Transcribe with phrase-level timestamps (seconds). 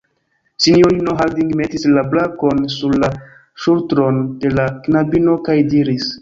[0.63, 3.11] Sinjorino Harding metis la brakon sur la
[3.67, 6.11] ŝultron de la knabino kaj diris: